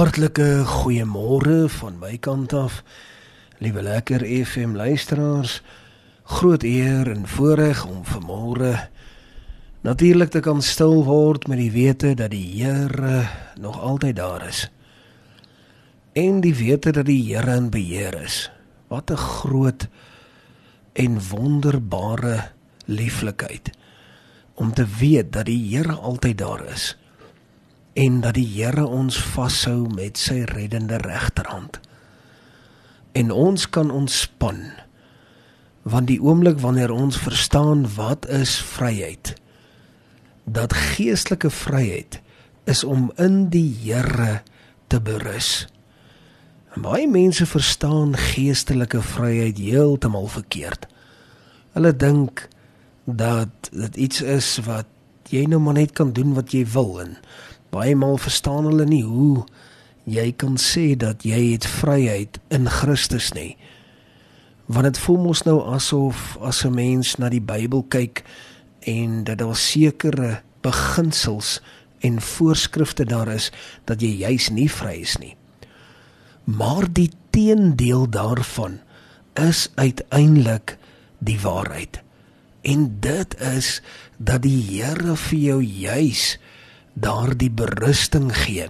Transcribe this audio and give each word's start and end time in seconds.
Hartlike 0.00 0.62
goeiemôre 0.64 1.66
van 1.68 1.98
my 2.00 2.14
kant 2.24 2.54
af. 2.56 2.78
Liewe 3.60 3.82
lekker 3.84 4.22
FM 4.24 4.72
luisteraars, 4.72 5.58
groot 6.24 6.62
eer 6.64 7.10
en 7.12 7.26
voorreg 7.28 7.82
om 7.84 7.98
vanmôre 8.08 8.70
natuurlik 9.84 10.32
te 10.32 10.40
kan 10.40 10.62
stil 10.64 11.04
word 11.04 11.44
met 11.52 11.60
die 11.60 11.72
wete 11.74 12.14
dat 12.16 12.32
die 12.32 12.62
Here 12.62 13.26
nog 13.60 13.76
altyd 13.76 14.16
daar 14.16 14.46
is. 14.48 14.62
En 16.16 16.40
die 16.40 16.54
wete 16.54 16.96
dat 16.96 17.04
die 17.04 17.20
Here 17.34 17.58
in 17.60 17.68
beheer 17.68 18.16
is. 18.22 18.48
Wat 18.88 19.12
'n 19.12 19.20
groot 19.20 19.88
en 20.92 21.20
wonderbare 21.28 22.48
lieflikheid 22.86 23.70
om 24.54 24.72
te 24.72 24.86
weet 24.98 25.32
dat 25.32 25.44
die 25.44 25.76
Here 25.76 25.92
altyd 25.92 26.38
daar 26.38 26.64
is 26.72 26.96
en 28.00 28.20
dat 28.24 28.38
die 28.38 28.46
Here 28.48 28.86
ons 28.86 29.18
vashou 29.34 29.84
met 29.92 30.18
sy 30.18 30.44
reddende 30.48 30.96
regterhand. 31.04 31.80
En 33.12 33.30
ons 33.30 33.68
kan 33.68 33.90
ontspan 33.90 34.70
want 35.90 36.10
die 36.10 36.20
oomblik 36.20 36.58
wanneer 36.60 36.92
ons 36.92 37.16
verstaan 37.18 37.86
wat 37.96 38.26
is 38.28 38.58
vryheid 38.60 39.32
dat 40.44 40.74
geestelike 40.76 41.48
vryheid 41.50 42.18
is 42.68 42.82
om 42.84 43.08
in 43.16 43.48
die 43.52 43.68
Here 43.82 44.42
te 44.92 45.00
berus. 45.00 45.66
En 46.74 46.84
baie 46.84 47.08
mense 47.08 47.46
verstaan 47.46 48.12
geestelike 48.16 49.00
vryheid 49.02 49.58
heeltemal 49.58 50.28
verkeerd. 50.28 50.86
Hulle 51.76 51.94
dink 51.96 52.44
dat 53.04 53.70
dit 53.72 53.96
iets 54.08 54.20
is 54.20 54.56
wat 54.68 54.90
jy 55.32 55.46
nou 55.48 55.60
maar 55.62 55.78
net 55.80 55.94
kan 55.96 56.12
doen 56.12 56.34
wat 56.36 56.52
jy 56.52 56.64
wil 56.74 56.98
en 57.02 57.16
baie 57.70 57.94
maal 57.96 58.18
verstaan 58.18 58.66
hulle 58.68 58.86
nie 58.88 59.04
hoe 59.06 59.44
jy 60.10 60.30
kan 60.36 60.56
sê 60.58 60.94
dat 60.98 61.24
jy 61.26 61.52
het 61.52 61.66
vryheid 61.66 62.40
in 62.50 62.68
Christus 62.68 63.30
nie. 63.36 63.56
Want 64.70 64.90
dit 64.90 64.98
voel 65.02 65.18
mos 65.24 65.42
nou 65.46 65.60
asof 65.74 66.36
as 66.40 66.64
'n 66.64 66.74
mens 66.74 67.16
na 67.18 67.28
die 67.28 67.42
Bybel 67.42 67.82
kyk 67.88 68.24
en 68.80 69.24
dat 69.24 69.38
daar 69.38 69.56
sekere 69.56 70.42
beginsels 70.62 71.60
en 72.00 72.20
voorskrifte 72.20 73.04
daar 73.04 73.28
is 73.28 73.50
dat 73.84 74.00
jy 74.00 74.08
juis 74.08 74.48
nie 74.48 74.70
vry 74.70 75.00
is 75.00 75.16
nie. 75.16 75.36
Maar 76.44 76.92
die 76.92 77.10
teendeel 77.30 78.08
daarvan 78.10 78.80
is 79.34 79.70
uiteindelik 79.74 80.78
die 81.18 81.40
waarheid. 81.40 82.00
En 82.62 82.96
dit 83.00 83.40
is 83.40 83.82
dat 84.16 84.42
die 84.42 84.62
Here 84.62 85.16
vir 85.16 85.38
jou 85.38 85.62
juis 85.62 86.38
daardie 86.94 87.50
berusting 87.50 88.30
gee. 88.34 88.68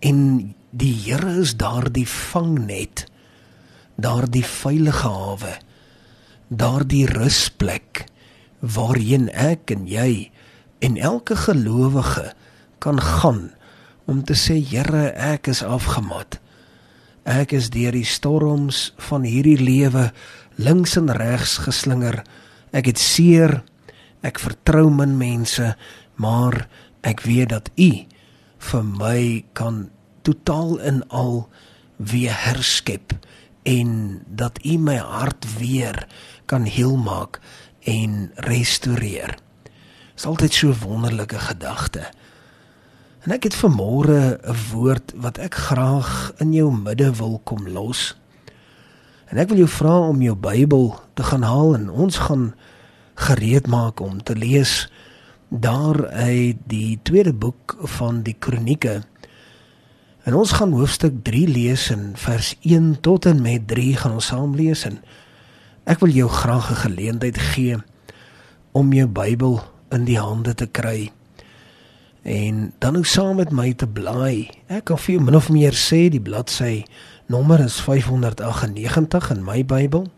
En 0.00 0.54
die 0.70 0.94
Here 0.94 1.38
is 1.40 1.56
daardie 1.56 2.06
vangnet, 2.08 3.06
daardie 3.96 4.44
veilige 4.44 5.08
hawe, 5.08 5.54
daardie 6.48 7.06
rusplek 7.06 8.04
waarheen 8.60 9.28
ek 9.30 9.70
en 9.74 9.86
jy 9.86 10.30
en 10.82 10.96
elke 10.96 11.36
gelowige 11.36 12.32
kan 12.82 13.00
gaan 13.00 13.48
om 14.08 14.22
te 14.24 14.34
sê 14.38 14.56
Here, 14.64 15.10
ek 15.12 15.50
is 15.52 15.62
afgemat. 15.62 16.38
Ek 17.28 17.52
is 17.52 17.68
deur 17.74 17.92
die 17.92 18.08
storms 18.08 18.94
van 19.10 19.26
hierdie 19.28 19.58
lewe 19.60 20.08
links 20.56 20.96
en 20.96 21.10
regs 21.12 21.58
geslinger. 21.66 22.22
Ek 22.72 22.88
het 22.88 23.00
seer. 23.00 23.60
Ek 24.24 24.40
vertrou 24.40 24.88
min 24.90 25.12
mense, 25.20 25.74
maar 26.16 26.64
ek 27.00 27.22
weet 27.26 27.48
dat 27.48 27.70
u 27.76 28.04
vir 28.58 28.84
my 28.84 29.44
kan 29.52 29.90
totaal 30.22 30.78
in 30.78 31.02
al 31.08 31.48
weer 31.96 32.34
herskep 32.34 33.14
en 33.62 34.22
dat 34.26 34.58
u 34.64 34.78
my 34.78 34.96
hart 34.96 35.46
weer 35.58 36.06
kan 36.46 36.62
heel 36.62 36.96
maak 36.96 37.40
en 37.84 38.30
restoreer. 38.34 39.36
Dit 39.62 40.16
is 40.16 40.26
altyd 40.26 40.54
so 40.54 40.74
wonderlike 40.82 41.38
gedagte. 41.38 42.08
En 43.26 43.34
ek 43.34 43.50
het 43.50 43.56
vanmôre 43.56 44.38
'n 44.40 44.56
woord 44.72 45.12
wat 45.16 45.38
ek 45.38 45.54
graag 45.54 46.32
in 46.38 46.52
jou 46.52 46.72
midde 46.72 47.14
wil 47.14 47.40
kom 47.44 47.68
los. 47.68 48.16
En 49.28 49.36
ek 49.36 49.48
wil 49.48 49.56
jou 49.56 49.68
vra 49.68 49.98
om 50.08 50.22
jou 50.22 50.36
Bybel 50.36 51.00
te 51.14 51.22
gaan 51.22 51.42
haal 51.42 51.74
en 51.74 51.90
ons 51.90 52.18
gaan 52.18 52.54
gereed 53.14 53.66
maak 53.66 54.00
om 54.00 54.22
te 54.22 54.36
lees 54.36 54.88
daar 55.48 56.06
uit 56.06 56.56
die 56.66 56.98
tweede 57.02 57.32
boek 57.32 57.76
van 57.98 58.22
die 58.22 58.36
kronieke. 58.38 59.02
En 60.22 60.34
ons 60.34 60.52
gaan 60.52 60.72
hoofstuk 60.72 61.22
3 61.24 61.48
lees 61.48 61.90
in 61.90 62.12
vers 62.14 62.56
1 62.60 63.00
tot 63.00 63.26
en 63.26 63.42
met 63.42 63.66
3 63.68 63.96
gaan 63.96 64.12
ons 64.12 64.26
saam 64.26 64.54
lees 64.54 64.84
en 64.84 65.00
ek 65.88 66.02
wil 66.04 66.12
jou 66.12 66.28
graag 66.28 66.70
'n 66.70 66.82
geleentheid 66.84 67.38
gee 67.38 67.76
om 68.72 68.92
jou 68.92 69.06
Bybel 69.06 69.60
in 69.90 70.04
die 70.04 70.18
hande 70.18 70.54
te 70.54 70.66
kry. 70.66 71.10
En 72.22 72.72
dan 72.78 72.96
ook 72.96 73.06
saam 73.06 73.36
met 73.36 73.50
my 73.50 73.72
te 73.72 73.86
blaai. 73.86 74.50
Ek 74.66 74.84
kan 74.84 74.98
vir 74.98 75.14
jou 75.14 75.24
min 75.24 75.36
of 75.36 75.48
meer 75.48 75.72
sê 75.72 76.08
die 76.08 76.20
bladsy 76.20 76.84
nommer 77.26 77.60
is 77.60 77.80
598 77.80 79.30
in 79.30 79.44
my 79.44 79.64
Bybel. 79.64 80.10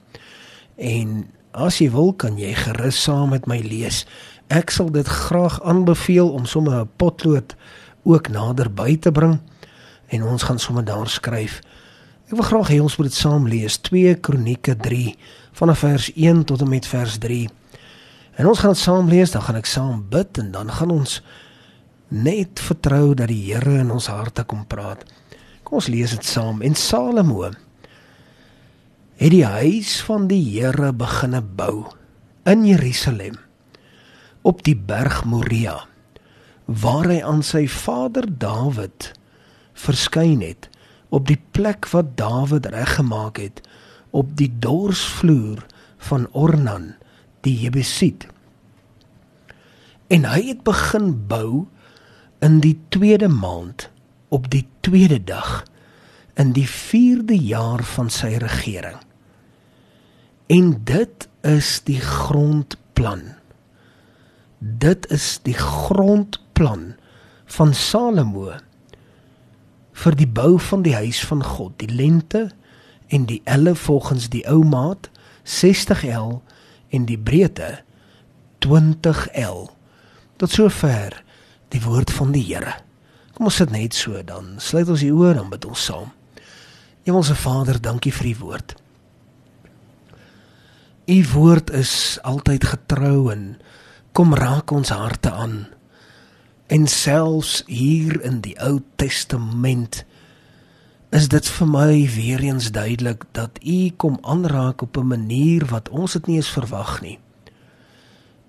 En 0.77 1.31
as 1.53 1.79
jy 1.79 1.91
wil 1.91 2.13
kan 2.13 2.39
jy 2.39 2.55
gerus 2.55 3.03
saam 3.03 3.29
met 3.29 3.47
my 3.47 3.59
lees 3.59 4.07
ek 4.51 4.73
sal 4.75 4.91
dit 4.91 5.07
graag 5.07 5.61
aanbeveel 5.63 6.33
om 6.35 6.47
sommer 6.47 6.83
'n 6.83 6.91
potlood 6.99 7.55
ook 8.03 8.29
naderby 8.29 8.99
te 8.99 9.13
bring 9.13 9.39
en 10.09 10.23
ons 10.23 10.43
gaan 10.43 10.59
sommer 10.59 10.85
daar 10.85 11.09
skryf. 11.09 11.61
Ek 12.27 12.35
wil 12.35 12.43
graag 12.43 12.69
hê 12.69 12.81
ons 12.81 12.97
moet 12.97 13.07
dit 13.07 13.17
saam 13.17 13.47
lees 13.47 13.79
2 13.79 14.15
Kronieke 14.15 14.77
3 14.77 15.17
vanaf 15.53 15.79
vers 15.79 16.13
1 16.15 16.45
tot 16.45 16.61
en 16.61 16.69
met 16.69 16.87
vers 16.87 17.19
3. 17.19 17.49
En 18.35 18.47
ons 18.47 18.59
gaan 18.59 18.73
dit 18.73 18.79
saam 18.79 19.09
lees, 19.09 19.31
dan 19.31 19.43
gaan 19.43 19.57
ek 19.57 19.67
saam 19.67 20.07
bid 20.09 20.39
en 20.39 20.51
dan 20.51 20.71
gaan 20.71 20.91
ons 20.91 21.23
net 22.09 22.61
vertrou 22.61 23.15
dat 23.15 23.29
die 23.29 23.53
Here 23.53 23.79
in 23.79 23.91
ons 23.91 24.07
harte 24.07 24.45
kom 24.45 24.67
praat. 24.67 25.05
Kom 25.63 25.75
ons 25.75 25.87
lees 25.87 26.11
dit 26.11 26.25
saam. 26.25 26.63
En 26.63 26.75
Salomo 26.75 27.51
het 29.17 29.31
die 29.31 29.45
huis 29.45 30.01
van 30.03 30.27
die 30.27 30.43
Here 30.59 30.93
begine 30.93 31.43
bou 31.43 31.87
in 32.45 32.65
Jerusalem 32.65 33.50
op 34.43 34.63
die 34.65 34.77
berg 34.77 35.25
Moria 35.25 35.79
waar 36.65 37.09
hy 37.11 37.19
aan 37.27 37.43
sy 37.43 37.65
vader 37.69 38.29
Dawid 38.39 39.11
verskyn 39.75 40.41
het 40.45 40.69
op 41.11 41.27
die 41.27 41.41
plek 41.51 41.89
wat 41.91 42.15
Dawid 42.17 42.69
reggemaak 42.71 43.41
het 43.43 43.61
op 44.11 44.37
die 44.39 44.51
dorsvloer 44.63 45.65
van 46.07 46.27
Ornan 46.33 46.95
die 47.47 47.57
Jebusiet. 47.65 48.27
En 50.11 50.27
hy 50.27 50.41
het 50.51 50.63
begin 50.67 51.13
bou 51.31 51.67
in 52.43 52.61
die 52.65 52.77
tweede 52.89 53.29
maand 53.29 53.89
op 54.29 54.51
die 54.51 54.67
tweede 54.81 55.19
dag 55.25 55.65
in 56.39 56.55
die 56.57 56.67
4de 56.69 57.37
jaar 57.37 57.83
van 57.85 58.11
sy 58.11 58.37
regering. 58.43 58.99
En 60.51 60.73
dit 60.85 61.29
is 61.47 61.79
die 61.87 62.01
grondplan 62.01 63.40
dit 64.61 65.07
is 65.11 65.39
die 65.43 65.57
grondplan 65.57 66.95
van 67.57 67.75
Salomo 67.75 68.53
vir 70.01 70.17
die 70.17 70.29
bou 70.29 70.59
van 70.61 70.85
die 70.85 70.95
huis 70.95 71.21
van 71.25 71.43
God, 71.45 71.79
die 71.81 71.89
lengte 71.89 72.51
en 73.09 73.27
die 73.29 73.41
elle 73.45 73.75
volgens 73.75 74.29
die 74.33 74.45
ou 74.49 74.61
maat 74.65 75.09
60L 75.49 76.39
en 76.93 77.09
die 77.09 77.19
breedte 77.19 77.81
20L. 78.65 79.67
Tot 80.37 80.53
sover 80.53 81.17
die 81.73 81.83
woord 81.85 82.13
van 82.13 82.33
die 82.37 82.45
Here. 82.45 82.77
Kom 83.35 83.49
ons 83.49 83.61
sit 83.61 83.73
net 83.73 83.97
so 83.97 84.21
dan 84.27 84.59
sluit 84.61 84.89
ons 84.89 85.05
die 85.05 85.13
oë 85.13 85.39
en 85.41 85.51
bid 85.53 85.65
ons 85.69 85.89
saam. 85.89 86.13
Hemelse 87.09 87.35
Vader, 87.35 87.81
dankie 87.81 88.13
vir 88.13 88.33
u 88.33 88.37
woord. 88.45 88.77
U 91.11 91.19
woord 91.33 91.73
is 91.75 92.21
altyd 92.29 92.69
getrou 92.75 93.31
en 93.33 93.55
kom 94.13 94.35
raak 94.35 94.71
ons 94.75 94.91
harte 94.95 95.31
aan. 95.31 95.67
En 96.71 96.87
selfs 96.87 97.63
hier 97.67 98.21
in 98.27 98.41
die 98.45 98.57
Ou 98.63 98.81
Testament 99.01 100.05
is 101.11 101.27
dit 101.31 101.47
vir 101.57 101.67
my 101.67 101.95
weer 102.15 102.43
eens 102.47 102.71
duidelik 102.71 103.25
dat 103.35 103.59
U 103.67 103.79
kom 103.99 104.19
aanraak 104.23 104.83
op 104.83 104.97
'n 104.97 105.07
manier 105.07 105.67
wat 105.67 105.89
ons 105.89 106.13
dit 106.13 106.27
nie 106.27 106.37
eens 106.37 106.51
verwag 106.51 107.01
nie. 107.03 107.19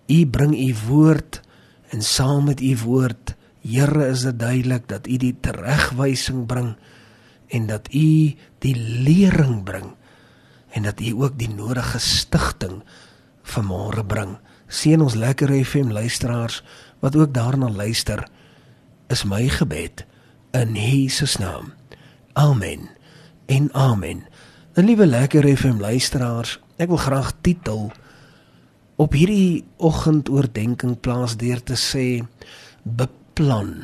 U 0.08 0.26
bring 0.26 0.54
U 0.54 0.76
woord 0.88 1.42
en 1.90 2.02
saam 2.02 2.46
met 2.46 2.62
U 2.62 2.78
woord, 2.78 3.36
Here, 3.62 4.08
is 4.10 4.22
dit 4.22 4.40
duidelik 4.40 4.88
dat 4.88 5.08
U 5.08 5.18
die 5.18 5.36
teregwysing 5.42 6.46
bring 6.46 6.76
en 7.48 7.68
dat 7.68 7.94
U 7.94 8.34
die 8.60 8.76
lering 8.76 9.64
bring 9.64 9.94
en 10.74 10.84
dat 10.84 11.02
U 11.02 11.14
ook 11.22 11.38
die 11.38 11.50
nodige 11.50 12.00
stigting 12.00 12.82
vanmôre 13.44 14.06
bring 14.06 14.38
seën 14.72 15.02
ons 15.04 15.18
lekker 15.20 15.52
FM 15.52 15.92
luisteraars 15.92 16.62
wat 17.04 17.16
ook 17.16 17.34
daarna 17.36 17.68
luister 17.70 18.24
is 19.12 19.26
my 19.28 19.50
gebed 19.52 20.06
in 20.56 20.76
Jesus 20.76 21.38
naam. 21.38 21.74
Amen. 22.34 22.90
En 23.46 23.74
amen. 23.74 24.24
En 24.74 24.86
liewe 24.86 25.06
lekker 25.06 25.44
FM 25.58 25.84
luisteraars, 25.84 26.60
ek 26.80 26.88
wil 26.88 27.02
graag 27.02 27.34
titel 27.44 27.90
op 28.96 29.16
hierdie 29.18 29.64
oggendoordenkings 29.82 31.02
plaas 31.04 31.36
deur 31.42 31.60
te 31.64 31.76
sê 31.76 32.22
beplan. 32.84 33.84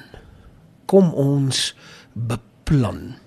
Kom 0.88 1.12
ons 1.12 1.74
beplan. 2.14 3.18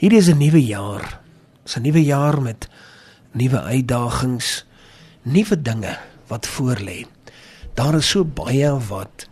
Hierdie 0.00 0.22
is 0.22 0.30
'n 0.32 0.38
nuwe 0.38 0.64
jaar. 0.64 1.20
Dis 1.64 1.76
'n 1.76 1.82
nuwe 1.82 2.04
jaar 2.04 2.40
met 2.42 2.68
nuwe 3.32 3.60
uitdagings, 3.60 4.65
nuwe 5.26 5.58
dinge 5.62 5.96
wat 6.30 6.46
voorlê. 6.46 7.04
Daar 7.76 7.98
is 7.98 8.08
so 8.14 8.24
baie 8.24 8.70
wat 8.88 9.26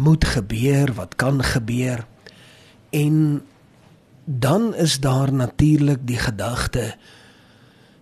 moet 0.00 0.24
gebeur, 0.24 0.94
wat 0.96 1.14
kan 1.20 1.42
gebeur. 1.44 2.06
En 2.90 3.44
dan 4.24 4.74
is 4.74 5.00
daar 5.00 5.32
natuurlik 5.32 6.06
die 6.06 6.18
gedagte 6.18 6.94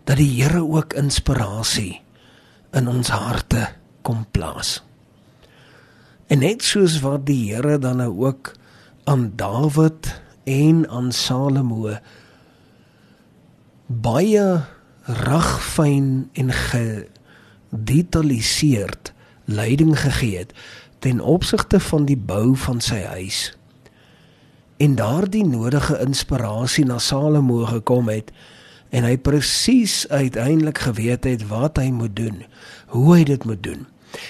dat 0.05 0.17
die 0.17 0.43
Here 0.43 0.63
ook 0.63 0.95
inspirasie 0.95 2.01
in 2.73 2.89
ons 2.89 3.09
harte 3.09 3.69
kom 4.03 4.25
plaas. 4.31 4.81
En 6.27 6.41
net 6.41 6.65
soos 6.65 7.01
wat 7.05 7.27
die 7.27 7.53
Here 7.53 7.79
dan 7.79 8.01
nou 8.01 8.13
ook 8.27 8.55
aan 9.05 9.33
Dawid 9.37 10.09
en 10.45 10.89
aan 10.89 11.13
Salomo 11.13 11.99
baie 13.87 14.65
ragfyn 15.03 16.31
en 16.33 16.53
gedetailleerd 17.73 19.13
leiding 19.45 20.01
gegee 20.01 20.39
het 20.39 20.53
ten 20.99 21.21
opsigte 21.21 21.81
van 21.81 22.05
die 22.05 22.17
bou 22.17 22.57
van 22.57 22.81
sy 22.81 23.01
huis 23.03 23.57
en 24.77 24.95
daardie 24.95 25.45
nodige 25.47 25.99
inspirasie 26.03 26.85
na 26.85 26.99
Salomo 26.99 27.65
gekom 27.65 28.09
het 28.09 28.33
en 28.91 29.07
hy 29.09 29.17
presies 29.17 30.09
uiteindelik 30.09 30.79
geweet 30.79 31.25
het 31.25 31.47
wat 31.49 31.79
hy 31.81 31.89
moet 31.95 32.17
doen, 32.17 32.43
hoe 32.93 33.17
hy 33.17 33.25
dit 33.25 33.45
moet 33.45 33.63
doen 33.63 33.87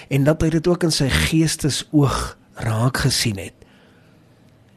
en 0.09 0.25
dat 0.25 0.43
hy 0.43 0.53
dit 0.55 0.69
ook 0.69 0.87
in 0.87 0.95
sy 0.95 1.09
geestesoog 1.11 2.37
raak 2.63 3.03
gesien 3.03 3.41
het. 3.43 3.57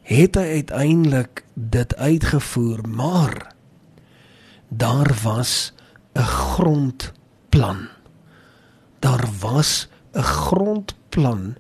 Het 0.06 0.38
hy 0.40 0.62
uiteindelik 0.62 1.44
dit 1.54 1.96
uitgevoer, 1.96 2.82
maar 2.88 3.54
daar 4.70 5.12
was 5.24 5.74
'n 6.16 6.22
grondplan. 6.22 7.95
Daar 9.06 9.26
was 9.40 9.88
'n 10.14 10.22
grondplan 10.22 11.56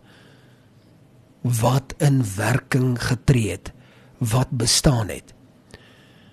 wat 1.41 1.93
in 1.97 2.25
werking 2.35 3.03
getree 3.03 3.51
het, 3.51 3.71
wat 4.17 4.49
bestaan 4.49 5.07
het. 5.07 5.33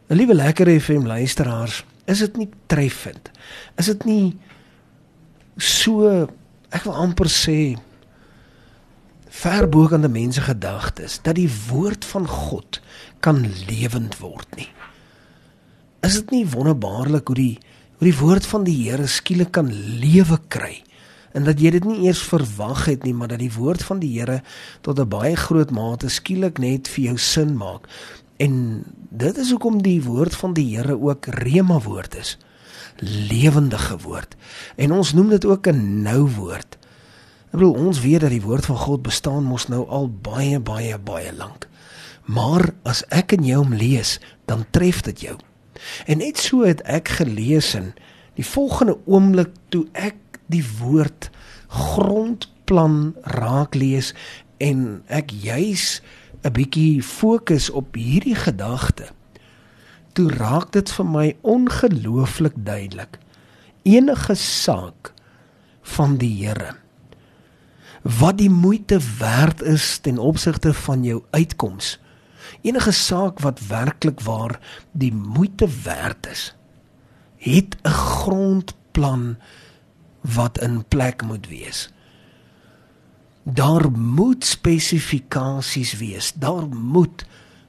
Liewe 0.07 0.35
lekker 0.35 0.81
FM 0.81 1.07
luisteraars, 1.07 1.85
is 2.05 2.19
dit 2.19 2.37
nie 2.37 2.49
treffend? 2.67 3.31
Is 3.77 3.87
dit 3.87 4.05
nie 4.05 4.39
so 5.57 6.29
ek 6.71 6.85
wil 6.85 6.95
amper 6.95 7.29
sê 7.29 7.77
ver 9.33 9.69
bo 9.69 9.89
kan 9.89 10.05
die 10.05 10.13
mense 10.13 10.41
gedagtes 10.41 11.19
dat 11.25 11.37
die 11.37 11.51
woord 11.69 12.05
van 12.05 12.29
God 12.29 12.81
kan 13.21 13.45
lewend 13.69 14.19
word 14.21 14.49
nie. 14.57 14.69
Is 16.03 16.19
dit 16.21 16.31
nie 16.31 16.47
wonderbaarlik 16.49 17.27
hoe 17.27 17.37
die 17.37 17.59
hoe 17.99 18.09
die 18.11 18.19
woord 18.19 18.47
van 18.47 18.65
die 18.67 18.75
Here 18.75 19.07
skielik 19.07 19.53
kan 19.55 19.69
lewe 20.01 20.41
kry? 20.49 20.83
En 21.33 21.45
dat 21.45 21.61
jy 21.61 21.71
dit 21.71 21.85
nie 21.85 22.07
eers 22.07 22.23
verwag 22.23 22.85
het 22.85 23.05
nie, 23.05 23.15
maar 23.15 23.29
dat 23.29 23.41
die 23.41 23.53
woord 23.53 23.83
van 23.83 23.99
die 24.03 24.13
Here 24.19 24.43
tot 24.81 25.01
'n 25.01 25.09
baie 25.09 25.37
groot 25.37 25.71
mate 25.71 26.09
skielik 26.09 26.59
net 26.59 26.89
vir 26.89 27.05
jou 27.05 27.19
sin 27.19 27.57
maak. 27.57 27.89
En 28.37 28.85
dit 29.11 29.37
is 29.39 29.51
hoekom 29.51 29.83
die 29.83 30.03
woord 30.03 30.35
van 30.35 30.53
die 30.53 30.77
Here 30.77 31.01
ook 31.01 31.27
rema 31.27 31.81
woord 31.81 32.17
is. 32.17 32.39
Lewendige 33.31 33.99
woord. 33.99 34.37
En 34.77 34.93
ons 34.93 35.13
noem 35.13 35.29
dit 35.29 35.45
ook 35.45 35.67
'n 35.67 36.03
nou 36.03 36.29
woord. 36.29 36.79
Ek 37.53 37.59
bedoel 37.59 37.75
ons 37.75 38.01
weet 38.01 38.21
dat 38.21 38.31
die 38.31 38.43
woord 38.43 38.65
van 38.65 38.77
God 38.77 39.03
bestaan 39.03 39.45
mos 39.45 39.69
nou 39.69 39.89
al 39.89 40.11
baie 40.11 40.61
baie 40.61 40.99
baie 40.99 41.33
lank. 41.37 41.69
Maar 42.25 42.71
as 42.83 43.05
ek 43.09 43.33
en 43.33 43.45
jy 43.45 43.55
hom 43.55 43.75
lees, 43.75 44.21
dan 44.45 44.65
tref 44.71 45.01
dit 45.01 45.21
jou. 45.21 45.37
En 46.07 46.19
net 46.19 46.39
so 46.39 46.63
het 46.65 46.81
ek 46.83 47.09
gelees 47.09 47.75
in 47.75 47.93
die 48.35 48.47
volgende 48.47 48.97
oomblik 49.05 49.51
toe 49.69 49.87
ek 49.93 50.32
die 50.53 50.65
woord 50.79 51.31
grondplan 51.73 53.15
raak 53.41 53.75
lees 53.75 54.13
en 54.63 55.03
ek 55.09 55.33
juis 55.33 56.03
'n 56.43 56.53
bietjie 56.53 57.03
fokus 57.03 57.71
op 57.71 57.95
hierdie 57.95 58.37
gedagte. 58.37 59.09
Toe 60.13 60.29
raak 60.31 60.73
dit 60.73 60.91
vir 60.91 61.07
my 61.07 61.37
ongelooflik 61.41 62.55
duidelik. 62.57 63.19
Enige 63.83 64.35
saak 64.35 65.13
van 65.83 66.17
die 66.17 66.47
Here 66.47 66.83
wat 68.03 68.39
die 68.39 68.51
moeite 68.51 68.99
werd 69.19 69.63
is 69.63 69.99
ten 69.99 70.19
opsigte 70.19 70.75
van 70.75 71.05
jou 71.05 71.23
uitkoms. 71.31 72.01
Enige 72.61 72.91
saak 72.91 73.41
wat 73.41 73.67
werklik 73.67 74.21
waar 74.21 74.59
die 74.93 75.15
moeite 75.15 75.69
werd 75.85 76.27
is, 76.27 76.55
het 77.37 77.77
'n 77.83 77.89
grondplan 77.89 79.37
wat 80.23 80.59
in 80.59 80.85
plek 80.89 81.23
moet 81.23 81.49
wees. 81.49 81.91
Daar 83.43 83.91
moet 83.91 84.45
spesifikasies 84.45 85.97
wees. 85.99 86.33
Daar 86.33 86.67
moet 86.69 87.27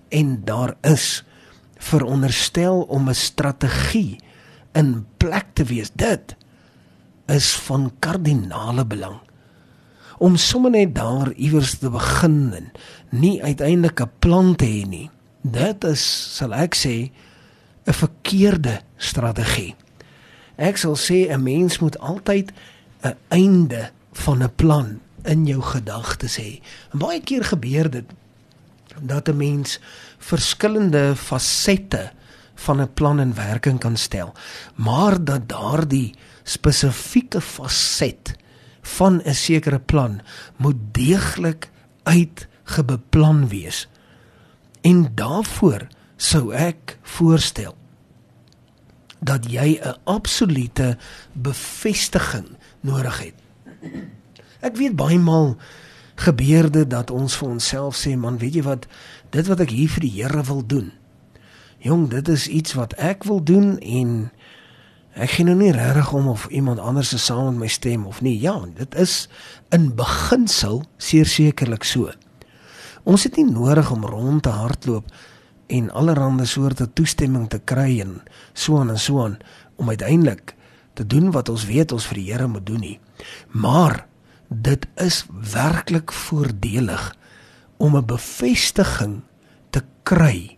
en 0.10 0.42
daar 0.46 0.76
is 0.82 1.24
veronderstel 1.78 2.82
om 2.82 3.10
'n 3.10 3.16
strategie 3.16 4.22
in 4.72 5.06
plek 5.18 5.46
te 5.54 5.64
wees. 5.64 5.92
Dit 5.92 6.36
is 7.26 7.54
van 7.56 7.92
kardinale 8.00 8.86
belang. 8.86 9.20
Om 10.18 10.36
sommer 10.36 10.72
net 10.72 10.96
daar 10.96 11.32
iewers 11.32 11.78
te 11.78 11.90
begin 11.90 12.54
en 12.54 12.72
nie 13.10 13.44
uiteindelik 13.44 14.02
'n 14.02 14.12
plan 14.20 14.56
te 14.56 14.66
hê 14.66 14.88
nie. 14.88 15.10
Dit 15.42 15.84
is, 15.84 16.36
sal 16.36 16.54
ek 16.54 16.76
sê, 16.76 17.12
'n 17.86 17.94
verkeerde 17.94 18.82
strategie. 18.98 19.76
Ek 20.56 20.78
sal 20.78 20.96
sê 20.96 21.30
'n 21.30 21.44
mens 21.44 21.80
moet 21.80 22.00
altyd 22.00 22.52
'n 23.02 23.16
einde 23.30 23.92
van 24.14 24.44
'n 24.44 24.56
plan 24.56 25.00
in 25.24 25.46
jou 25.46 25.62
gedagtes 25.62 26.38
hê. 26.38 26.62
En 26.92 27.00
baie 27.00 27.22
keer 27.22 27.44
gebeur 27.44 27.90
dit 27.90 28.06
dat 29.02 29.28
'n 29.30 29.38
mens 29.38 29.80
verskillende 30.18 31.16
fasette 31.16 32.12
van 32.56 32.82
'n 32.82 32.94
plan 32.94 33.20
in 33.20 33.34
werking 33.34 33.80
kan 33.80 33.98
stel, 33.98 34.34
maar 34.76 35.24
dat 35.24 35.50
daardie 35.50 36.16
spesifieke 36.44 37.42
faset 37.42 38.36
van 38.82 39.22
'n 39.26 39.34
sekere 39.34 39.80
plan 39.80 40.22
moet 40.56 40.78
deeglik 40.92 41.70
uitgebeplan 42.04 43.48
wees. 43.48 43.88
En 44.82 45.12
daarvoor 45.16 45.88
sou 46.16 46.54
ek 46.54 46.98
voorstel 47.02 47.76
dat 49.24 49.52
jy 49.52 49.80
'n 49.80 49.96
absolute 50.04 50.98
bevestiging 51.34 52.58
nodig 52.82 53.20
het. 53.20 53.38
Ek 54.60 54.76
weet 54.76 54.96
baie 54.96 55.20
maal 55.20 55.58
gebeur 56.16 56.72
dit 56.72 56.90
dat 56.90 57.12
ons 57.12 57.36
vir 57.36 57.50
onsself 57.50 57.96
sê 57.96 58.16
man, 58.18 58.38
weet 58.38 58.54
jy 58.54 58.64
wat, 58.64 58.88
dit 59.30 59.48
wat 59.48 59.60
ek 59.60 59.70
hier 59.70 59.90
vir 59.90 60.06
die 60.06 60.14
Here 60.22 60.44
wil 60.44 60.66
doen. 60.66 60.92
Jong, 61.84 62.10
dit 62.10 62.28
is 62.28 62.48
iets 62.48 62.74
wat 62.74 62.94
ek 62.94 63.24
wil 63.28 63.44
doen 63.44 63.80
en 63.80 64.32
ek 65.14 65.36
gee 65.36 65.46
nou 65.46 65.56
nie 65.56 65.74
regtig 65.76 66.14
om 66.14 66.28
of 66.32 66.48
iemand 66.48 66.80
anders 66.80 67.10
se 67.10 67.20
saam 67.22 67.46
met 67.46 67.60
my 67.66 67.68
stem 67.68 68.06
of 68.06 68.22
nie. 68.22 68.40
Ja, 68.40 68.56
dit 68.78 68.96
is 68.96 69.28
in 69.70 69.92
beginsel 69.96 70.86
sekerlik 70.98 71.84
so. 71.84 72.12
Ons 73.04 73.24
het 73.28 73.36
nie 73.36 73.50
nodig 73.50 73.92
om 73.92 74.06
rond 74.06 74.44
te 74.44 74.50
hardloop 74.50 75.12
en 75.68 75.92
allerlei 75.92 76.46
soorte 76.46 76.88
toestemming 76.94 77.50
te 77.50 77.60
kry 77.60 78.00
en 78.00 78.22
so 78.54 78.80
aan 78.80 78.90
en 78.90 79.00
so 79.00 79.24
aan 79.24 79.38
om 79.76 79.90
uiteindelik 79.90 80.56
te 80.94 81.06
doen 81.08 81.32
wat 81.32 81.50
ons 81.50 81.66
weet 81.66 81.92
ons 81.92 82.06
vir 82.06 82.20
die 82.20 82.32
Here 82.32 82.48
moet 82.48 82.66
doen 82.66 82.80
nie. 82.80 83.00
Maar 83.52 84.06
dit 84.48 84.86
is 85.02 85.24
werklik 85.54 86.12
voordelig 86.12 87.16
om 87.78 87.98
'n 87.98 88.06
bevestiging 88.06 89.22
te 89.70 89.82
kry 90.04 90.58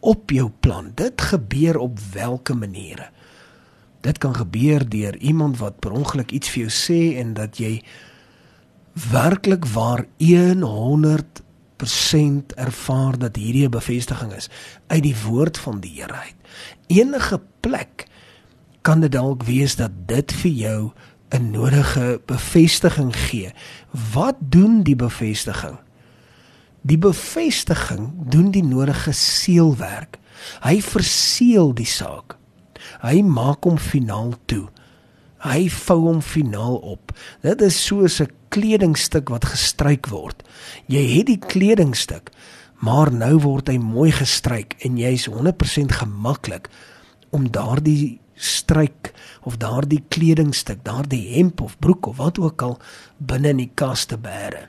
op 0.00 0.30
jou 0.30 0.50
plan. 0.60 0.92
Dit 0.94 1.20
gebeur 1.20 1.78
op 1.78 1.98
watter 2.12 2.56
maniere? 2.56 3.10
Dit 4.00 4.18
kan 4.18 4.34
gebeur 4.34 4.88
deur 4.88 5.16
iemand 5.16 5.58
wat 5.58 5.78
per 5.78 5.90
ongeluk 5.90 6.30
iets 6.30 6.48
vir 6.48 6.66
jou 6.66 6.72
sê 6.72 7.18
en 7.18 7.34
dat 7.34 7.56
jy 7.56 7.82
werklik 9.10 9.64
waar 9.64 10.06
100% 10.62 11.43
ervaar 12.54 13.18
dat 13.18 13.36
hierdie 13.36 13.66
'n 13.66 13.70
bevestiging 13.70 14.32
is 14.32 14.48
uit 14.86 15.02
die 15.02 15.16
woord 15.26 15.58
van 15.58 15.80
die 15.80 16.00
Here 16.00 16.12
uit. 16.12 16.34
Enige 16.86 17.40
plek 17.60 18.06
kan 18.82 19.00
dit 19.00 19.12
dalk 19.12 19.42
wees 19.42 19.76
dat 19.76 19.90
dit 20.06 20.32
vir 20.32 20.50
jou 20.50 20.92
'n 21.30 21.50
nodige 21.50 22.20
bevestiging 22.26 23.16
gee. 23.16 23.52
Wat 24.12 24.36
doen 24.38 24.82
die 24.82 24.96
bevestiging? 24.96 25.78
Die 26.80 26.98
bevestiging 26.98 28.12
doen 28.28 28.50
die 28.50 28.64
nodige 28.64 29.12
seelwerk. 29.12 30.18
Hy 30.60 30.82
verseël 30.82 31.74
die 31.74 31.88
saak. 31.88 32.36
Hy 33.00 33.22
maak 33.22 33.64
hom 33.64 33.78
finaal 33.78 34.34
toe. 34.44 34.68
Hy 35.44 35.68
vou 35.68 35.98
hom 36.06 36.22
finaal 36.24 36.78
op. 36.80 37.12
Dit 37.44 37.60
is 37.60 37.76
soos 37.86 38.20
'n 38.20 38.32
kledingstuk 38.48 39.28
wat 39.28 39.44
gestryk 39.44 40.06
word. 40.08 40.42
Jy 40.86 41.18
het 41.18 41.26
die 41.26 41.38
kledingstuk, 41.38 42.30
maar 42.80 43.12
nou 43.12 43.38
word 43.38 43.68
hy 43.68 43.78
mooi 43.78 44.12
gestryk 44.12 44.74
en 44.78 44.96
jy's 44.96 45.26
100% 45.26 45.92
gemaklik 45.92 46.68
om 47.30 47.50
daardie 47.50 48.20
stryk 48.34 49.12
of 49.42 49.56
daardie 49.56 50.02
kledingstuk, 50.08 50.84
daardie 50.84 51.34
hemp 51.36 51.60
of 51.60 51.78
broek 51.78 52.06
of 52.06 52.16
wat 52.16 52.38
ook 52.38 52.62
al 52.62 52.78
binne 53.18 53.48
in 53.48 53.62
die 53.62 53.70
kas 53.74 54.04
te 54.04 54.16
bære. 54.16 54.68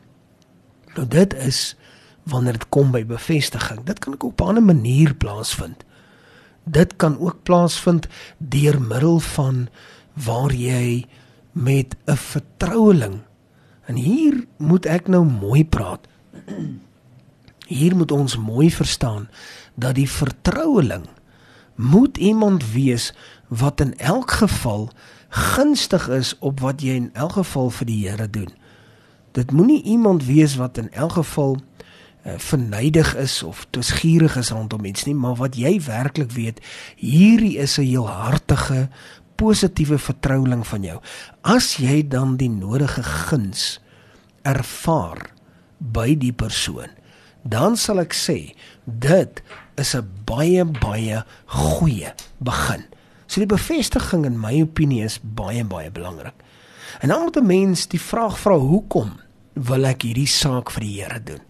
Nou 0.96 1.08
dit 1.08 1.34
is 1.34 1.76
wanneer 2.24 2.54
dit 2.54 2.70
kom 2.70 2.92
by 2.92 3.06
bevestiging. 3.06 3.84
Dit 3.86 4.00
kan 4.00 4.14
ook 4.14 4.24
op 4.24 4.42
'n 4.42 4.44
ander 4.44 4.64
manier 4.64 5.16
plaasvind. 5.16 5.84
Dit 6.64 6.96
kan 6.96 7.20
ook 7.20 7.44
plaasvind 7.44 8.08
deur 8.38 8.82
middel 8.82 9.20
van 9.20 9.68
waar 10.16 10.54
jy 10.54 11.06
met 11.52 11.96
'n 12.06 12.16
vertroueling 12.16 13.20
en 13.86 13.96
hier 13.96 14.46
moet 14.58 14.86
ek 14.86 15.08
nou 15.08 15.26
mooi 15.26 15.66
praat. 15.66 16.08
Hier 17.68 17.96
moet 17.96 18.12
ons 18.12 18.38
mooi 18.38 18.72
verstaan 18.72 19.30
dat 19.76 19.96
die 19.96 20.10
vertroueling 20.10 21.06
moet 21.76 22.18
iemand 22.18 22.72
wees 22.72 23.14
wat 23.48 23.80
in 23.80 23.98
elk 23.98 24.32
geval 24.32 24.90
gunstig 25.30 26.08
is 26.08 26.36
op 26.40 26.60
wat 26.60 26.82
jy 26.82 26.96
in 26.96 27.10
elk 27.14 27.32
geval 27.32 27.70
vir 27.70 27.86
die 27.86 28.08
Here 28.08 28.30
doen. 28.30 28.52
Dit 29.32 29.52
moenie 29.52 29.84
iemand 29.84 30.26
wees 30.26 30.56
wat 30.56 30.78
in 30.78 30.92
elk 30.92 31.12
geval 31.12 31.58
uh, 31.58 32.34
vernydig 32.38 33.16
is 33.16 33.44
of 33.44 33.68
toesgierig 33.70 34.36
is 34.36 34.50
rondom 34.50 34.86
iets 34.86 35.04
nie, 35.06 35.16
maar 35.16 35.36
wat 35.36 35.56
jy 35.60 35.82
werklik 35.82 36.32
weet, 36.32 36.62
hierdie 36.96 37.58
is 37.58 37.78
'n 37.78 37.82
heel 37.84 38.08
hartige 38.08 38.90
positiewe 39.36 39.98
vertroueling 39.98 40.64
van 40.68 40.84
jou. 40.84 41.00
As 41.44 41.76
jy 41.82 42.02
dan 42.08 42.38
die 42.38 42.50
nodige 42.50 43.04
guns 43.04 43.80
ervaar 44.44 45.32
by 45.80 46.16
die 46.16 46.34
persoon, 46.34 46.90
dan 47.44 47.78
sal 47.78 48.02
ek 48.02 48.14
sê 48.14 48.56
dit 48.86 49.42
is 49.78 49.96
'n 49.96 50.08
baie 50.26 50.66
baie 50.66 51.24
goeie 51.46 52.14
begin. 52.40 52.86
So 53.28 53.42
die 53.42 53.50
bevestiging 53.50 54.26
in 54.26 54.40
my 54.40 54.62
opinie 54.62 55.04
is 55.04 55.20
baie 55.22 55.64
baie 55.64 55.92
belangrik. 55.92 56.36
En 57.02 57.10
dan 57.10 57.22
moet 57.22 57.38
'n 57.38 57.46
mens 57.46 57.88
die 57.88 58.00
vraag 58.00 58.40
vra 58.40 58.58
hoekom 58.58 59.20
wil 59.54 59.86
ek 59.86 60.02
hierdie 60.02 60.28
saak 60.28 60.72
vir 60.72 60.82
die 60.82 61.02
Here 61.02 61.24
doen? 61.24 61.42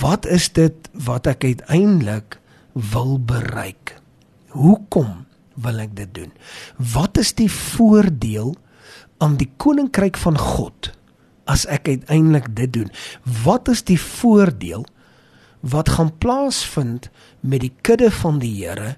Wat 0.00 0.26
is 0.26 0.52
dit 0.52 0.88
wat 0.92 1.26
ek 1.26 1.44
uiteindelik 1.44 2.38
wil 2.72 3.18
bereik? 3.18 4.00
Hoekom 4.48 5.27
wil 5.62 5.82
ek 5.82 5.96
dit 5.96 6.10
doen? 6.14 6.32
Wat 6.76 7.18
is 7.18 7.34
die 7.38 7.50
voordeel 7.50 8.54
aan 9.22 9.36
die 9.40 9.50
koninkryk 9.56 10.18
van 10.20 10.38
God 10.38 10.92
as 11.48 11.66
ek 11.66 11.88
uiteindelik 11.88 12.50
dit 12.56 12.72
doen? 12.72 12.90
Wat 13.44 13.68
is 13.68 13.82
die 13.88 14.00
voordeel 14.00 14.86
wat 15.60 15.90
gaan 15.96 16.12
plaasvind 16.22 17.10
met 17.40 17.64
die 17.66 17.74
kudde 17.82 18.10
van 18.14 18.38
die 18.42 18.54
Here? 18.60 18.96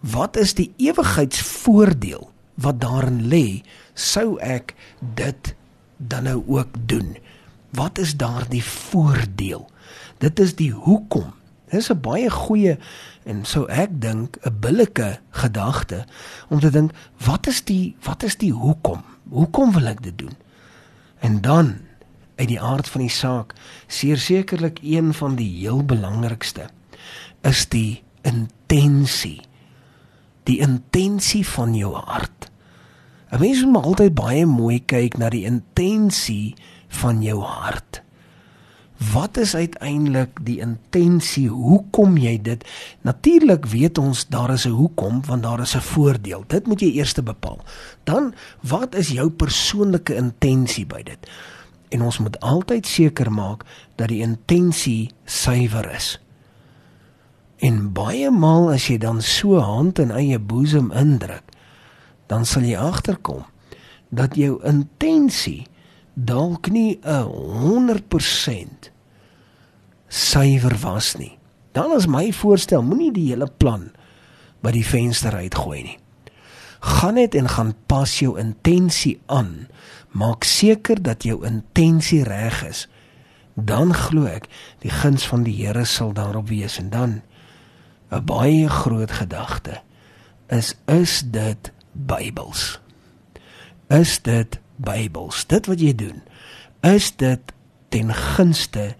Wat 0.00 0.36
is 0.36 0.54
die 0.58 0.72
ewigheidsvoordeel 0.82 2.30
wat 2.62 2.80
daarin 2.82 3.20
lê 3.30 3.62
sou 3.94 4.38
ek 4.42 4.74
dit 5.16 5.54
dan 5.96 6.26
nou 6.26 6.40
ook 6.46 6.74
doen? 6.88 7.14
Wat 7.76 7.98
is 7.98 8.16
daardie 8.16 8.64
voordeel? 8.64 9.68
Dit 10.18 10.40
is 10.40 10.56
die 10.58 10.72
hoekom. 10.72 11.32
Dis 11.72 11.88
'n 11.90 12.00
baie 12.00 12.30
goeie 12.30 12.76
en 13.24 13.44
sou 13.44 13.64
ek 13.68 14.00
dink 14.00 14.36
'n 14.44 14.58
billike 14.60 15.18
gedagte 15.30 16.04
om 16.48 16.60
te 16.60 16.70
dink 16.70 16.92
wat 17.24 17.46
is 17.46 17.64
die 17.64 17.96
wat 18.04 18.22
is 18.22 18.36
die 18.36 18.52
hoekom? 18.52 19.02
Hoekom 19.30 19.72
wil 19.72 19.86
ek 19.86 20.02
dit 20.02 20.18
doen? 20.18 20.36
En 21.20 21.40
dan 21.40 21.76
uit 22.36 22.48
die 22.48 22.60
aard 22.60 22.88
van 22.88 23.00
die 23.00 23.10
saak, 23.10 23.54
sekerlik 23.88 24.78
een 24.82 25.14
van 25.14 25.36
die 25.36 25.58
heel 25.58 25.84
belangrikste 25.84 26.68
is 27.42 27.68
die 27.68 28.02
intensie 28.22 29.42
die 30.48 30.58
intensie 30.62 31.44
van 31.46 31.74
jou 31.74 31.94
hart. 31.94 32.50
'n 33.30 33.40
Mens 33.40 33.64
moet 33.64 33.84
altyd 33.84 34.14
baie 34.14 34.46
mooi 34.46 34.82
kyk 34.84 35.16
na 35.18 35.30
die 35.30 35.44
intensie 35.44 36.54
van 36.88 37.22
jou 37.22 37.40
hart. 37.40 38.02
Wat 39.10 39.36
is 39.36 39.54
uiteindelik 39.54 40.38
die 40.44 40.60
intensie? 40.60 41.48
Hoekom 41.48 42.16
jy 42.20 42.36
dit? 42.42 42.64
Natuurlik 43.02 43.66
weet 43.66 43.98
ons 43.98 44.26
daar 44.28 44.52
is 44.52 44.66
'n 44.66 44.76
hoekom 44.76 45.24
want 45.26 45.42
daar 45.42 45.60
is 45.60 45.74
'n 45.76 45.80
voordeel. 45.80 46.44
Dit 46.46 46.66
moet 46.66 46.80
jy 46.80 46.92
eers 46.92 47.12
bepaal. 47.12 47.58
Dan 48.04 48.34
wat 48.60 48.94
is 48.94 49.08
jou 49.08 49.30
persoonlike 49.30 50.14
intensie 50.14 50.86
by 50.86 51.02
dit? 51.02 51.30
En 51.88 52.02
ons 52.02 52.18
moet 52.18 52.40
altyd 52.40 52.86
seker 52.86 53.32
maak 53.32 53.64
dat 53.94 54.08
die 54.08 54.20
intensie 54.20 55.10
suiwer 55.24 55.94
is. 55.94 56.20
En 57.56 57.92
baie 57.92 58.30
maal 58.30 58.70
as 58.70 58.86
jy 58.86 58.98
dan 58.98 59.22
so 59.22 59.58
hand 59.58 59.98
in 59.98 60.10
eie 60.10 60.38
boesem 60.38 60.92
indruk, 60.92 61.42
dan 62.26 62.46
sal 62.46 62.62
jy 62.62 62.76
agterkom 62.76 63.44
dat 64.08 64.34
jou 64.34 64.64
intensie 64.64 65.66
dalk 66.14 66.70
nie 66.70 66.98
'n 67.02 67.22
100% 67.24 68.91
suiwer 70.12 70.76
was 70.82 71.14
nie. 71.16 71.38
Dan 71.72 71.94
is 71.96 72.06
my 72.06 72.28
voorstel, 72.36 72.84
moenie 72.84 73.12
die 73.12 73.30
hele 73.30 73.48
plan 73.48 73.88
by 74.62 74.74
die 74.74 74.84
venster 74.84 75.34
uitgooi 75.34 75.82
nie. 75.86 75.98
Gaan 76.82 77.16
net 77.16 77.36
en 77.38 77.48
gaan 77.48 77.72
pas 77.88 78.10
jou 78.20 78.34
intensie 78.40 79.16
aan. 79.26 79.68
Maak 80.12 80.44
seker 80.44 81.00
dat 81.02 81.24
jou 81.24 81.40
intensie 81.46 82.22
reg 82.26 82.60
is. 82.66 82.86
Dan 83.54 83.94
glo 83.96 84.26
ek 84.28 84.48
die 84.84 84.92
guns 84.92 85.24
van 85.28 85.46
die 85.46 85.54
Here 85.60 85.84
sal 85.88 86.12
daarop 86.16 86.50
wees 86.50 86.78
en 86.82 86.90
dan 86.90 87.22
'n 88.12 88.24
baie 88.24 88.68
groot 88.68 89.10
gedagte 89.10 89.80
is 90.52 90.74
is 90.86 91.22
dit 91.24 91.72
Bybels. 91.92 92.80
Is 93.88 94.20
dit 94.22 94.60
Bybels? 94.76 95.46
Dit 95.46 95.66
wat 95.66 95.80
jy 95.80 95.94
doen, 95.94 96.22
is 96.80 97.12
dit 97.16 97.52
ten 97.88 98.12
gunste 98.14 98.94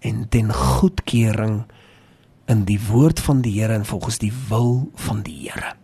en 0.00 0.28
ten 0.28 0.52
goedkeuring 0.54 1.64
in 2.50 2.64
die 2.64 2.80
woord 2.88 3.20
van 3.20 3.40
die 3.44 3.60
Here 3.60 3.74
en 3.74 3.86
volgens 3.86 4.18
die 4.18 4.32
wil 4.48 4.90
van 4.94 5.22
die 5.22 5.36
Here. 5.46 5.74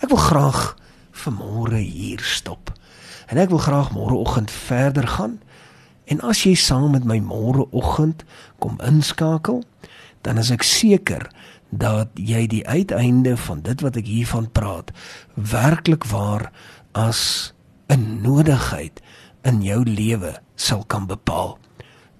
Ek 0.00 0.10
wil 0.10 0.20
graag 0.20 0.76
vanmôre 1.24 1.78
hier 1.80 2.20
stop. 2.24 2.72
En 3.30 3.38
ek 3.38 3.52
wil 3.52 3.62
graag 3.62 3.92
môreoggend 3.94 4.50
verder 4.50 5.06
gaan. 5.06 5.38
En 6.10 6.20
as 6.26 6.42
jy 6.42 6.56
saam 6.58 6.90
met 6.96 7.06
my 7.06 7.20
môreoggend 7.22 8.24
kom 8.58 8.80
inskakel, 8.82 9.62
dan 10.26 10.40
is 10.42 10.50
ek 10.50 10.66
seker 10.66 11.28
dat 11.70 12.10
jy 12.18 12.46
die 12.50 12.64
uiteinde 12.66 13.36
van 13.38 13.62
dit 13.62 13.80
wat 13.84 13.96
ek 14.00 14.08
hiervan 14.10 14.50
praat 14.50 14.90
werklik 15.34 16.04
waar 16.10 16.50
as 16.98 17.52
'n 17.86 18.22
nodigheid 18.22 19.00
in 19.46 19.62
jou 19.62 19.84
lewe 19.86 20.34
sal 20.56 20.84
kan 20.84 21.06
bepaal. 21.06 21.58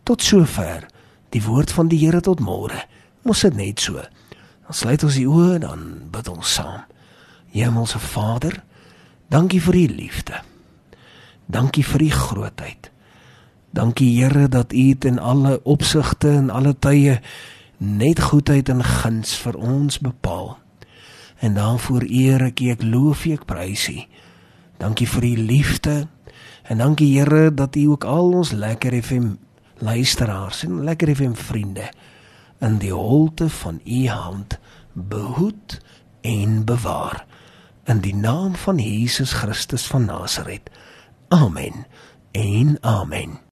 Tot 0.05 0.23
sover 0.23 0.87
die 1.31 1.43
woord 1.43 1.73
van 1.73 1.89
die 1.89 1.99
Here 1.99 2.21
tot 2.21 2.41
môre. 2.41 2.85
Mos 3.23 3.43
dit 3.47 3.57
net 3.57 3.81
so. 3.81 4.01
Dan 4.67 4.77
sluit 4.77 5.05
ons 5.05 5.19
die 5.19 5.29
oë 5.29 5.59
dan 5.63 5.87
bid 6.13 6.29
ons 6.29 6.55
saam. 6.55 6.87
Hemelse 7.51 7.99
Vader, 7.99 8.63
dankie 9.29 9.61
vir 9.63 9.75
u 9.75 9.87
liefde. 9.87 10.43
Dankie 11.51 11.85
vir 11.85 12.03
u 12.07 12.11
grootheid. 12.11 12.91
Dankie 13.71 14.11
Here 14.19 14.49
dat 14.49 14.73
u 14.73 14.95
in 15.01 15.19
alle 15.19 15.61
opsigte 15.65 16.31
en 16.31 16.51
alle 16.51 16.75
tye 16.79 17.21
net 17.79 18.21
goedheid 18.21 18.69
en 18.69 18.85
guns 18.85 19.35
vir 19.41 19.57
ons 19.57 19.99
bepaal. 19.99 20.59
En 21.41 21.55
daarvoor 21.55 22.05
eer 22.09 22.43
ek 22.51 22.61
U, 22.61 22.69
ek 22.75 22.83
loof 22.85 23.25
U, 23.25 23.33
ek 23.33 23.47
prys 23.49 23.87
U. 23.89 23.97
Dankie 24.81 25.09
vir 25.09 25.25
U 25.25 25.35
liefde 25.49 25.95
en 26.69 26.83
dankie 26.83 27.09
Here 27.15 27.49
dat 27.55 27.77
U 27.77 27.87
ook 27.95 28.05
al 28.05 28.35
ons 28.43 28.53
lekker 28.53 29.03
FM 29.03 29.33
luisteraars 29.81 30.65
en 30.65 30.85
lekker 30.85 31.15
FM 31.17 31.33
vriende 31.33 31.93
in 32.61 32.79
die 32.79 32.93
holte 32.93 33.49
van 33.49 33.81
U 33.85 34.09
hand 34.09 34.59
behoed 34.93 35.81
en 36.21 36.65
bewaar 36.65 37.27
in 37.85 38.01
die 38.01 38.15
naam 38.15 38.55
van 38.55 38.79
Jesus 38.79 39.33
Christus 39.33 39.87
van 39.87 40.05
Nasaret. 40.05 40.71
Amen. 41.29 41.87
En 42.31 42.77
amen. 42.81 43.41